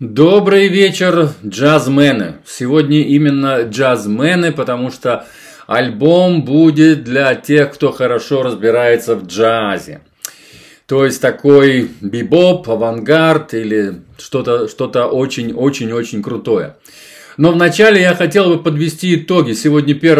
[0.00, 2.36] Добрый вечер, джазмены.
[2.46, 5.26] Сегодня именно джазмены, потому что
[5.66, 10.02] альбом будет для тех, кто хорошо разбирается в джазе.
[10.86, 16.76] То есть такой бибоп, авангард или что-то что очень-очень-очень крутое.
[17.36, 19.52] Но вначале я хотел бы подвести итоги.
[19.52, 20.18] Сегодня 1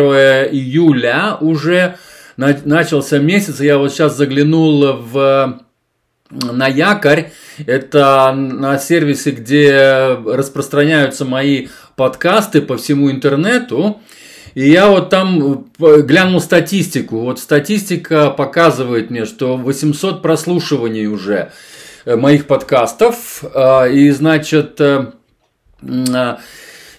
[0.57, 1.99] июля уже
[2.37, 3.61] начался месяц.
[3.61, 5.61] Я вот сейчас заглянул в
[6.31, 7.31] на якорь.
[7.67, 14.01] Это на сервисе, где распространяются мои подкасты по всему интернету.
[14.55, 17.21] И я вот там э, глянул статистику.
[17.21, 21.52] Вот статистика показывает мне, что 800 прослушиваний уже
[22.05, 23.45] э, моих подкастов.
[23.55, 25.13] А, и, значит, э,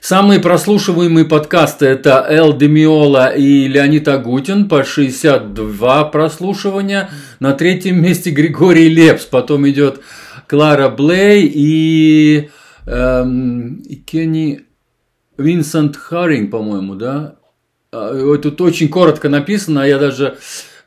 [0.02, 7.10] Самые прослушиваемые подкасты это Эл Демиола и Леонид Агутин по 62 прослушивания.
[7.42, 9.26] На третьем месте Григорий Лепс.
[9.26, 10.00] Потом идет
[10.48, 12.50] Клара Блей и,
[12.86, 14.62] эм, Кенни
[15.38, 17.36] Винсент Харринг, по-моему, да?
[17.92, 20.38] А, тут очень коротко написано, а я даже...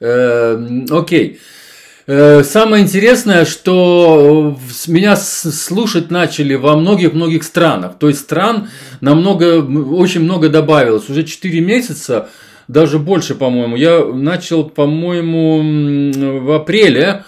[0.01, 1.35] Э, окей.
[1.35, 1.62] Э,
[2.07, 7.99] самое интересное, что меня слушать начали во многих-многих странах.
[7.99, 8.69] То есть стран
[9.01, 11.09] намного, очень много добавилось.
[11.09, 12.29] Уже 4 месяца,
[12.69, 13.77] даже больше, по-моему.
[13.77, 17.25] Я начал, по-моему, в апреле.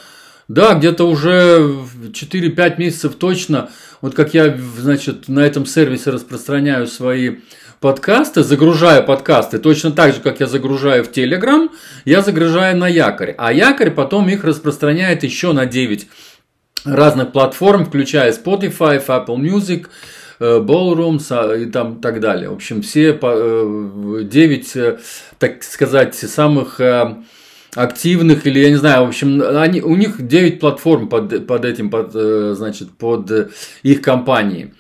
[0.49, 1.73] Да, где-то уже
[2.13, 3.71] 4-5 месяцев точно.
[4.03, 7.37] Вот как я, значит, на этом сервисе распространяю свои
[7.85, 11.69] подкасты, загружаю подкасты точно так же, как я загружаю в Telegram,
[12.07, 13.35] я загружаю на Якорь.
[13.37, 16.07] А Якорь потом их распространяет еще на 9
[16.87, 19.89] разных платформ, включая Spotify, Apple Music,
[20.41, 21.19] э, Ballroom
[21.63, 22.49] и там так далее.
[22.49, 24.99] В общем, все 9, э, э,
[25.39, 26.81] так сказать, самых
[27.75, 31.91] активных или я не знаю, в общем, они, у них 9 платформ под, под этим,
[31.91, 32.13] под,
[32.57, 34.73] значит, под их компанией.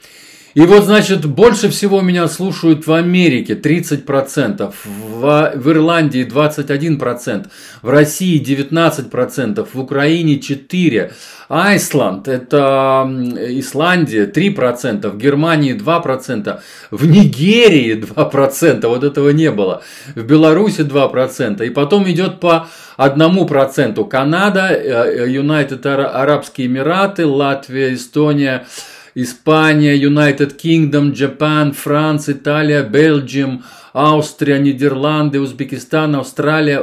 [0.54, 7.46] И вот, значит, больше всего меня слушают в Америке 30%, в, в Ирландии 21%,
[7.82, 11.12] в России 19%, в Украине 4%,
[11.48, 13.06] Айсланд, это
[13.48, 16.60] Исландия 3%, в Германии 2%,
[16.90, 19.82] в Нигерии 2%, вот этого не было,
[20.14, 28.66] в Беларуси 2%, и потом идет по 1%, Канада, Юнайтед Арабские Эмираты, Латвия, Эстония,
[29.14, 36.82] Испания, United Kingdom, Japan, Франция, Италия, Бельгиум, Австрия, Нидерланды, Узбекистан, Австралия,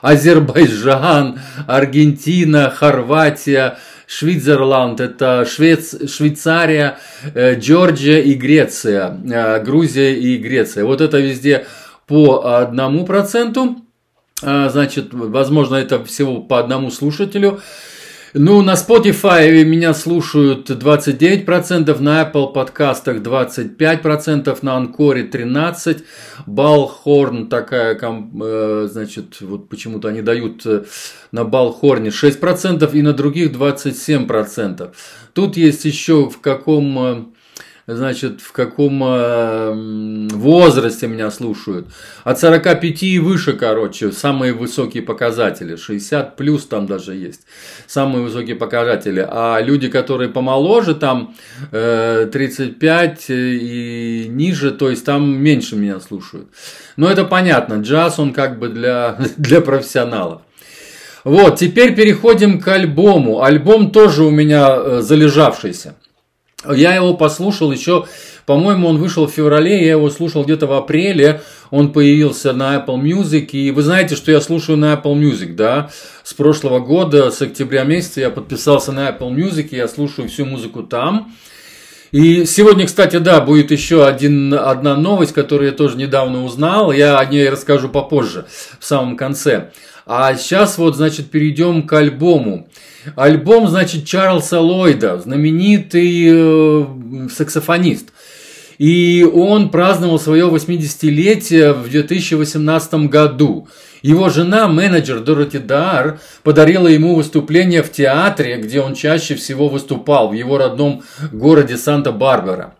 [0.00, 6.98] Азербайджан, Аргентина, Хорватия, Швейцарланд, это Швец, Швейцария,
[7.34, 10.84] э, Джорджия и Греция, э, Грузия и Греция.
[10.84, 11.66] Вот это везде
[12.06, 13.78] по одному проценту.
[14.42, 17.60] Э, значит, возможно, это всего по одному слушателю.
[18.34, 26.02] Ну, на Spotify меня слушают 29%, на Apple подкастах 25%, на Анкоре 13%,
[26.46, 30.84] Балхорн такая, э, значит, вот почему-то они дают э,
[31.30, 34.94] на Балхорне 6% и на других 27%.
[35.34, 37.24] Тут есть еще в каком э,
[37.86, 41.88] значит, в каком э, возрасте меня слушают.
[42.24, 45.76] От 45 и выше, короче, самые высокие показатели.
[45.76, 47.42] 60 плюс там даже есть.
[47.86, 49.26] Самые высокие показатели.
[49.28, 51.34] А люди, которые помоложе, там
[51.72, 56.48] э, 35 и ниже, то есть там меньше меня слушают.
[56.96, 57.80] Но это понятно.
[57.82, 60.42] Джаз, он как бы для, для профессионалов.
[61.24, 63.42] Вот, теперь переходим к альбому.
[63.42, 65.94] Альбом тоже у меня э, залежавшийся.
[66.68, 68.06] Я его послушал еще,
[68.46, 73.00] по-моему, он вышел в феврале, я его слушал где-то в апреле, он появился на Apple
[73.00, 75.90] Music, и вы знаете, что я слушаю на Apple Music, да,
[76.22, 80.44] с прошлого года, с октября месяца я подписался на Apple Music, и я слушаю всю
[80.44, 81.32] музыку там.
[82.12, 87.18] И сегодня, кстати, да, будет еще один, одна новость, которую я тоже недавно узнал, я
[87.18, 88.44] о ней расскажу попозже,
[88.78, 89.70] в самом конце.
[90.04, 92.68] А сейчас вот, значит, перейдем к альбому.
[93.16, 96.86] Альбом, значит, Чарльза Ллойда, знаменитый э,
[97.34, 98.12] саксофонист.
[98.78, 103.68] И он праздновал свое 80-летие в 2018 году.
[104.02, 110.30] Его жена, менеджер Дороти Дар, подарила ему выступление в театре, где он чаще всего выступал,
[110.30, 112.74] в его родном городе Санта-Барбара.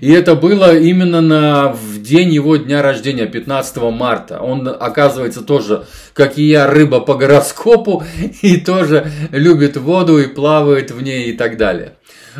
[0.00, 4.40] И это было именно на, в день его дня рождения, 15 марта.
[4.40, 8.04] Он, оказывается, тоже, как и я, рыба по гороскопу,
[8.42, 11.96] и тоже любит воду и плавает в ней и так далее.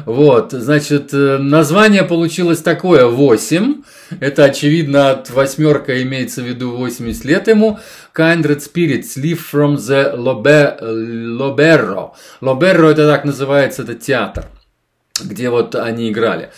[0.06, 3.82] Вот, значит, э, название получилось такое 8.
[4.18, 7.78] Это, очевидно, от восьмерка имеется в виду 80 лет ему.
[8.16, 12.10] Kindred Spirits, Live from the Lobe, Loberro.
[12.40, 14.46] Loberro это так называется, это театр.
[15.22, 16.50] где вот они играли.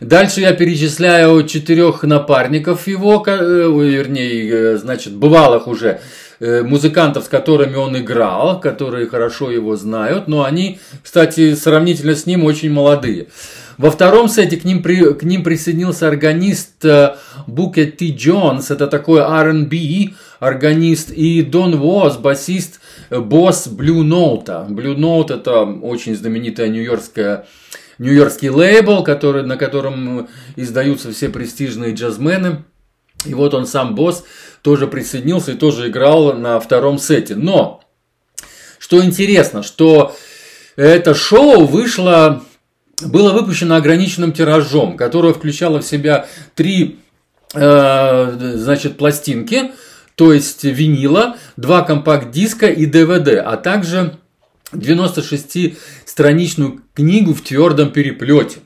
[0.00, 6.00] Дальше я перечисляю четырех напарников его, э, вернее, э, значит, бывалых уже
[6.38, 12.26] э, музыкантов, с которыми он играл, которые хорошо его знают, но они, кстати, сравнительно с
[12.26, 13.26] ним очень молодые.
[13.76, 16.84] Во втором сете к ним, при, к ним присоединился органист
[17.48, 22.80] Букет Ти Джонс, это такой R&B органист, и Дон Воз, басист,
[23.10, 24.68] босс Blue Note.
[24.68, 27.46] Blue Note это очень знаменитая нью-йоркская
[27.98, 32.64] нью-йоркский лейбл, который, на котором издаются все престижные джазмены.
[33.24, 34.24] И вот он сам босс
[34.62, 37.34] тоже присоединился и тоже играл на втором сете.
[37.34, 37.82] Но,
[38.78, 40.14] что интересно, что
[40.76, 42.44] это шоу вышло,
[43.04, 47.00] было выпущено ограниченным тиражом, которое включало в себя три
[47.54, 49.72] э, значит, пластинки,
[50.14, 54.18] то есть винила, два компакт-диска и DVD, а также
[56.18, 58.58] 96-страничную книгу в твердом переплете.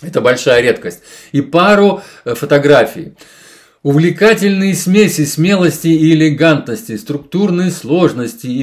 [0.00, 1.00] Это большая редкость.
[1.32, 3.14] И пару э, фотографий.
[3.82, 8.62] Увлекательные смеси смелости и элегантности, структурной сложности и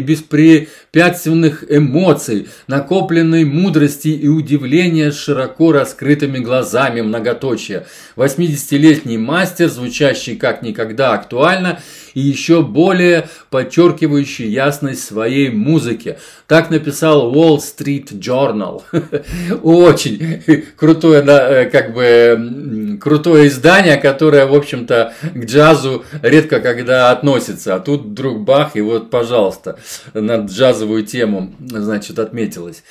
[0.91, 7.85] беспрепятственных эмоций, накопленной мудрости и удивления с широко раскрытыми глазами многоточия.
[8.15, 11.79] 80-летний мастер, звучащий как никогда актуально
[12.13, 16.17] и еще более подчеркивающий ясность своей музыки.
[16.47, 18.81] Так написал Wall Street Journal.
[19.61, 20.43] Очень
[20.75, 27.75] крутое, э, как бы, крутое издание, которое, в общем-то, к джазу редко когда относится.
[27.75, 29.77] А тут вдруг бах, и вот, пожалуйста,
[30.13, 30.37] на
[30.79, 32.83] джазовую тему, значит, отметилось.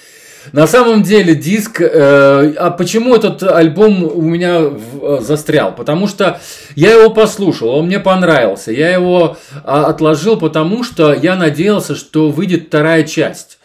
[0.52, 5.75] На самом деле диск, э, а почему этот альбом у меня в, э, застрял?
[5.75, 6.40] Потому что
[6.75, 8.73] я его послушал, он мне понравился.
[8.73, 13.58] Я его а, отложил, потому что я надеялся, что выйдет вторая часть.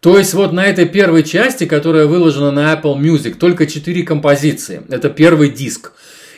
[0.00, 4.82] То есть вот на этой первой части, которая выложена на Apple Music, только 4 композиции.
[4.90, 5.92] Это первый диск.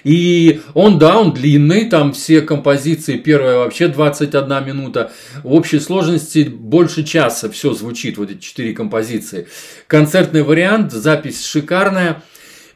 [0.04, 5.12] И он, да, он длинный, там все композиции, первая вообще 21 минута.
[5.42, 9.48] В общей сложности больше часа все звучит, вот эти четыре композиции.
[9.86, 12.22] Концертный вариант, запись шикарная.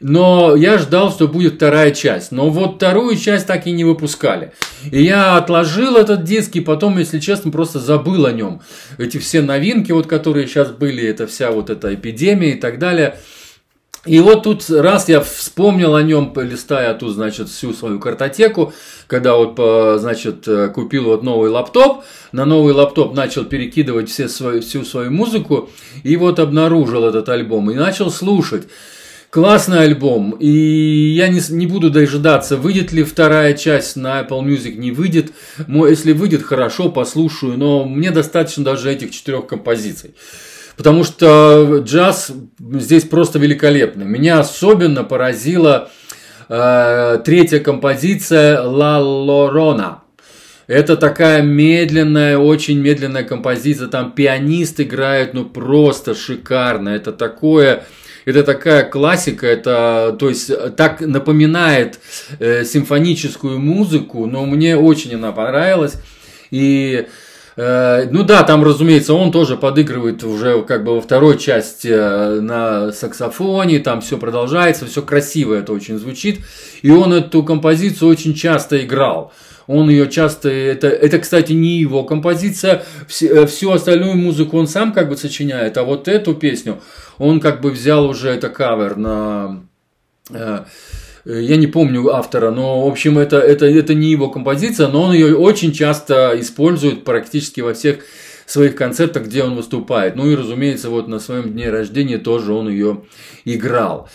[0.01, 2.31] Но я ждал, что будет вторая часть.
[2.33, 4.51] Но вот вторую часть так и не выпускали.
[4.91, 8.61] И я отложил этот диск, и потом, если честно, просто забыл о нем.
[8.97, 13.17] Эти все новинки, вот, которые сейчас были, это вся вот эта эпидемия и так далее–
[14.05, 18.73] и вот тут раз я вспомнил о нем, листая тут, значит, всю свою картотеку,
[19.07, 24.83] когда вот, значит, купил вот новый лаптоп, на новый лаптоп начал перекидывать все свою, всю
[24.83, 25.69] свою музыку,
[26.03, 28.67] и вот обнаружил этот альбом, и начал слушать.
[29.31, 34.75] Классный альбом, и я не, не буду дожидаться, выйдет ли вторая часть на Apple Music,
[34.75, 35.33] не выйдет.
[35.67, 40.13] Если выйдет, хорошо, послушаю, но мне достаточно даже этих четырех композиций.
[40.77, 44.05] Потому что джаз здесь просто великолепный.
[44.05, 45.89] Меня особенно поразила
[46.49, 50.01] э, третья композиция «Ла Лорона».
[50.67, 53.87] Это такая медленная, очень медленная композиция.
[53.87, 56.89] Там пианист играет, ну просто шикарно.
[56.89, 57.83] Это такое,
[58.25, 61.99] это такая классика, это, то есть, так напоминает
[62.39, 65.97] э, симфоническую музыку, но мне очень она понравилась.
[66.49, 67.24] И Э,
[67.57, 72.91] ну да, там, разумеется, он тоже подыгрывает уже как бы во второй части э, на
[72.91, 76.41] саксофоне, там все продолжается, все красиво это очень звучит.
[76.81, 79.31] И он эту композицию очень часто играл.
[79.67, 82.83] Он ее часто, это, это, кстати, не его композиция,
[83.21, 86.81] э, всю остальную музыку он сам как бы сочиняет, а вот эту песню
[87.17, 89.61] он как бы взял уже это кавер на
[90.31, 90.65] Э,
[91.25, 95.13] я не помню автора, но, в общем, это, это, это не его композиция, но он
[95.13, 97.99] ее очень часто использует практически во всех
[98.45, 100.15] своих концертах, где он выступает.
[100.15, 103.01] Ну и, разумеется, вот на своем дне рождения тоже он ее
[103.43, 104.07] играл.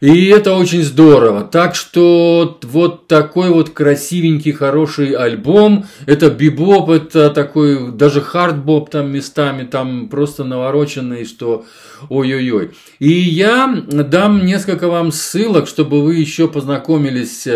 [0.00, 1.42] И это очень здорово.
[1.42, 5.86] Так что вот такой вот красивенький, хороший альбом.
[6.06, 11.64] Это бибоп, это такой даже хардбоп там местами, там просто навороченный, что
[12.10, 12.72] ой-ой-ой.
[12.98, 17.48] И я дам несколько вам ссылок, чтобы вы еще познакомились.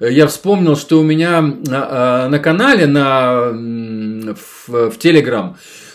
[0.00, 5.54] Я вспомнил, что у меня а, а, на канале, на, в, в Telegram,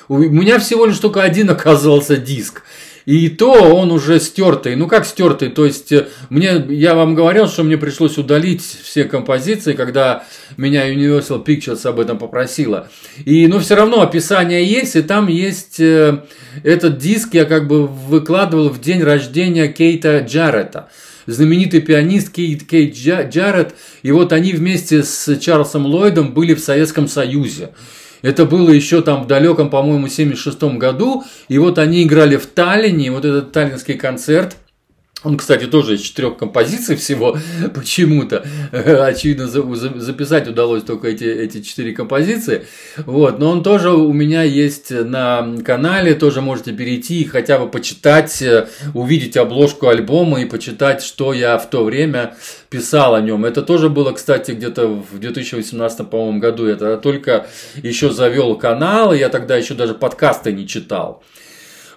[0.10, 2.64] у меня всего лишь только один оказывался диск.
[3.06, 4.76] И то он уже стертый.
[4.76, 5.50] Ну как стертый?
[5.50, 10.24] То есть э, мне, я вам говорил, что мне пришлось удалить все композиции, когда
[10.58, 12.90] меня Universal Pictures об этом попросила.
[13.26, 16.24] И, но все равно описание есть, и там есть э,
[16.64, 20.90] этот диск, я как бы выкладывал в день рождения Кейта Джаррета
[21.26, 27.08] знаменитый пианист Кейт, Кейт Джаред, и вот они вместе с Чарльзом Ллойдом были в Советском
[27.08, 27.70] Союзе.
[28.24, 31.24] Это было еще там в далеком, по-моему, 76 году.
[31.50, 34.58] И вот они играли в Таллине, вот этот таллинский концерт.
[35.24, 37.38] Он, кстати, тоже из четырех композиций всего
[37.74, 38.46] почему-то.
[38.72, 42.66] Очевидно, записать удалось только эти, эти четыре композиции.
[42.98, 43.40] Вот.
[43.40, 46.14] Но он тоже у меня есть на канале.
[46.16, 51.58] Тоже можете перейти и хотя бы почитать, э, увидеть обложку альбома и почитать, что я
[51.58, 52.36] в то время
[52.70, 53.46] писал о нем.
[53.46, 56.68] Это тоже было, кстати, где-то в 2018, по-моему, году.
[56.68, 57.48] Я только
[57.82, 61.24] еще завел канал, я тогда еще даже подкасты не читал.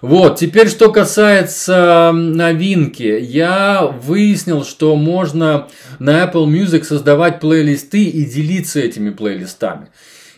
[0.01, 3.19] Вот, теперь что касается новинки.
[3.19, 9.87] Я выяснил, что можно на Apple Music создавать плейлисты и делиться этими плейлистами.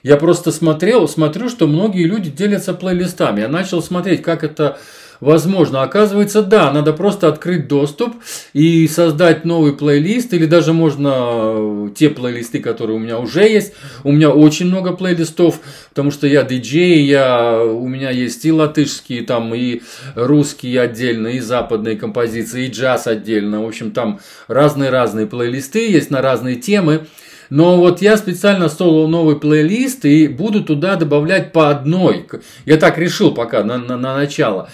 [0.02, 3.42] Я просто смотрел, смотрю, что многие люди делятся плейлистами.
[3.42, 4.80] Я начал смотреть, как это
[5.20, 5.84] возможно.
[5.84, 8.16] Оказывается, да, надо просто открыть доступ
[8.54, 13.74] и создать новый плейлист, или даже можно э, те плейлисты, которые у меня уже есть.
[14.04, 15.60] У меня очень много плейлистов,
[15.90, 19.82] потому что я диджей, я, у меня есть и латышские, там, и
[20.16, 23.64] русские отдельно, и западные композиции, и джаз отдельно.
[23.64, 27.08] В общем, там разные-разные плейлисты есть на разные темы.
[27.50, 32.28] Но вот я специально создал новый плейлист и буду туда добавлять по одной.
[32.66, 34.70] Я так решил пока на, на, на начало.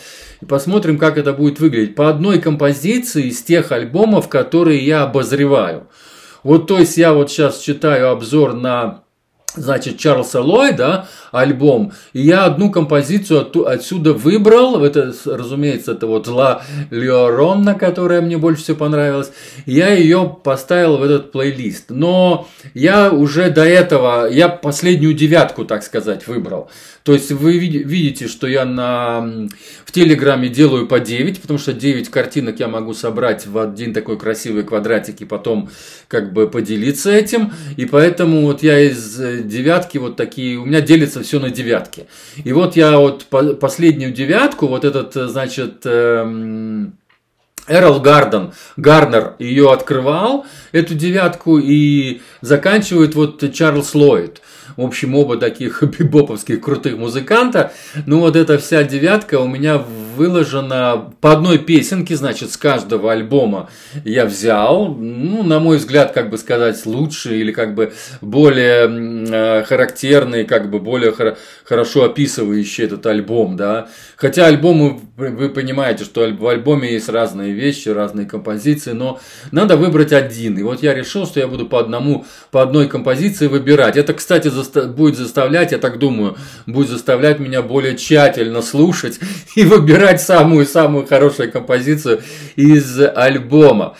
[0.45, 1.95] И посмотрим, как это будет выглядеть.
[1.95, 5.87] По одной композиции из тех альбомов, которые я обозреваю.
[6.43, 9.04] Вот то есть я вот сейчас читаю обзор на
[9.55, 16.27] значит, Чарльза Ллойда альбом, и я одну композицию от, отсюда выбрал, это, разумеется, это вот
[16.27, 19.31] «Ла Леоронна», которая мне больше всего понравилась,
[19.65, 25.83] я ее поставил в этот плейлист, но я уже до этого, я последнюю девятку, так
[25.83, 26.69] сказать, выбрал,
[27.05, 29.47] то есть вы видите, что я на,
[29.85, 34.17] в Телеграме делаю по 9, потому что 9 картинок я могу собрать в один такой
[34.17, 35.69] красивый квадратик и потом
[36.07, 37.53] как бы поделиться этим.
[37.77, 42.07] И поэтому вот я из девятки вот такие, у меня делится все на девятки.
[42.43, 43.25] И вот я вот
[43.59, 46.97] последнюю девятку, вот этот, э, значит, эм,
[47.67, 54.41] Эрл Гарден, Гарнер ее открывал, эту девятку, и заканчивает вот Чарльз Ллойд.
[54.77, 57.71] В общем, оба таких бибоповских крутых музыканта.
[58.05, 59.83] Ну, вот эта вся девятка у меня
[60.15, 63.69] выложена по одной песенке, значит, с каждого альбома
[64.03, 64.87] я взял.
[64.87, 70.69] Ну, на мой взгляд, как бы сказать, лучшие или как бы более э, характерные, как
[70.69, 73.87] бы более хор- хорошо описывающие этот альбом, да.
[74.15, 79.19] Хотя альбомы, вы понимаете, что в альбоме есть разные вещи, разные композиции, но
[79.51, 80.57] надо выбрать один.
[80.57, 83.97] И вот я решил, что я буду по одному, по одной композиции выбирать.
[83.97, 89.19] Это, кстати, за будет заставлять, я так думаю, будет заставлять меня более тщательно слушать
[89.55, 92.21] и выбирать самую-самую хорошую композицию
[92.55, 93.95] из альбома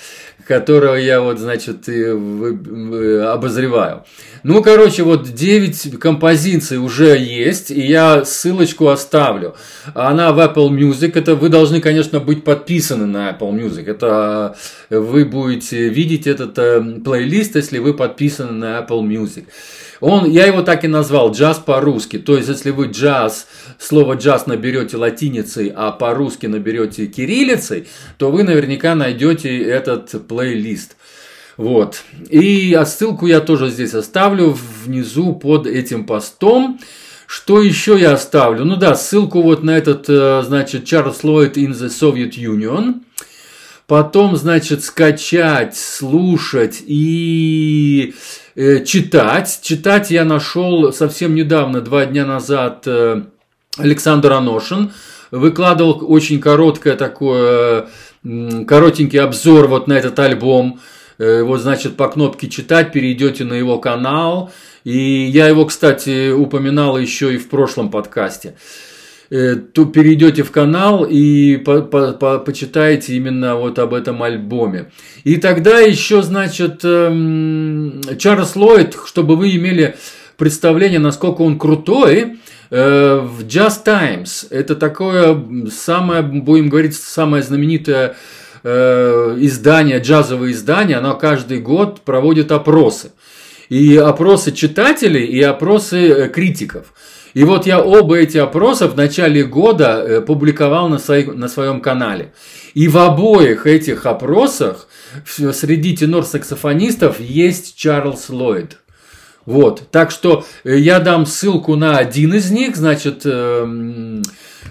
[0.48, 4.04] которого я вот, значит, обозреваю.
[4.44, 9.56] Ну, короче, вот 9 композиций уже есть, и я ссылочку оставлю.
[9.94, 11.14] Она в Apple Music.
[11.16, 13.90] Это вы должны, конечно, быть подписаны на Apple Music.
[13.90, 14.56] Это
[14.90, 19.46] вы будете видеть этот э, плейлист, если вы подписаны на Apple Music.
[20.06, 22.20] Он, я его так и назвал, джаз по-русски.
[22.20, 23.48] То есть, если вы джаз,
[23.80, 27.88] слово джаз наберете латиницей, а по-русски наберете кириллицей,
[28.20, 30.96] то вы наверняка найдете этот плейлист.
[31.58, 32.04] Вот.
[32.30, 36.80] И ссылку я тоже здесь оставлю внизу под этим постом.
[37.26, 38.64] Что еще я оставлю?
[38.64, 43.02] Ну да, ссылку вот на этот, э, значит, Чарльз Ллойд in the Soviet Union.
[43.88, 48.14] Потом, значит, скачать, слушать и
[48.56, 49.60] читать.
[49.62, 53.24] Читать я нашел совсем недавно, два дня назад, э,
[53.78, 54.94] Александр Аношин.
[55.32, 57.88] Выкладывал очень короткое такое,
[58.24, 60.80] коротенький обзор вот на этот альбом.
[61.18, 64.52] Э, вот, значит, по кнопке «Читать» перейдете на его канал.
[64.86, 68.56] И я его, кстати, упоминал еще и в прошлом подкасте.
[69.32, 74.91] Э, то перейдете в канал и по, по, по, почитаете именно вот об этом альбоме.
[75.24, 79.96] И тогда еще, значит, эм, Чарльз Ллойд, чтобы вы имели
[80.38, 82.38] представление, насколько он крутой,
[82.70, 85.36] э, в Just Times, это такое
[85.72, 88.15] самое, будем говорить, самое знаменитое
[88.63, 93.12] э, издание, джазовое издание, оно каждый год проводит опросы.
[93.70, 96.94] И опросы читателей, и опросы критиков.
[97.36, 101.82] И вот я оба эти опроса в начале года э, публиковал на, своей, на своем
[101.82, 102.34] канале.
[102.74, 104.88] И в обоих этих опросах
[105.25, 108.77] среди тенор-саксофонистов есть Чарльз Ллойд.
[109.46, 114.24] Вот, так что э, я дам ссылку на один из них, значит, эм,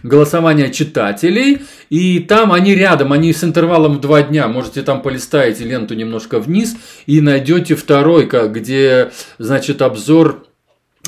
[0.03, 5.65] голосование читателей, и там они рядом, они с интервалом в два дня, можете там полистаете
[5.65, 10.47] ленту немножко вниз и найдете второй, где, значит, обзор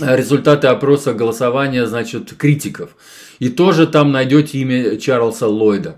[0.00, 2.90] результаты опроса голосования, значит, критиков.
[3.38, 5.96] И тоже там найдете имя Чарльза Ллойда.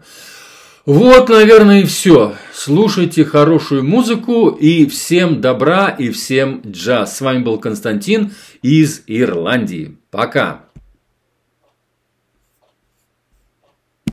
[0.87, 2.35] Вот, наверное, и все.
[2.55, 7.19] Слушайте хорошую музыку и всем добра и всем джаз.
[7.19, 9.99] С вами был Константин из Ирландии.
[10.11, 10.68] Пока.